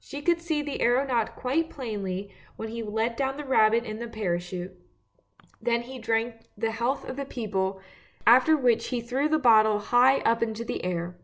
[0.00, 3.44] She could see the THE BOTTLE NECK 91 aeronaut quite plainly when he let the
[3.46, 4.76] rabbit down in the parachute;
[5.62, 7.80] then he drank the health of the people,
[8.26, 11.20] after which he threw the bottle high up into the air.